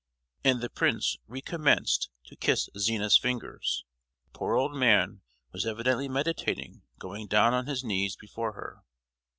[0.43, 3.85] And the prince recommenced to kiss Zina's fingers.
[4.23, 8.81] The poor old man was evidently meditating going down on his knees before her.